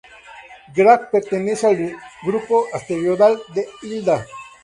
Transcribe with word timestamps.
Graff 0.73 1.11
pertenece 1.11 1.67
al 1.67 1.95
grupo 2.23 2.65
asteroidal 2.73 3.39
de 3.53 3.67
Hilda. 3.83 4.25